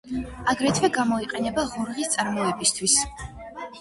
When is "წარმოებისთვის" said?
2.17-2.97